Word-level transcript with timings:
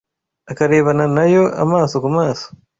akarebana 0.51 1.05
na 1.15 1.23
yo 1.33 1.43
amaso 1.63 1.95
ku 2.03 2.09
maso, 2.17 2.45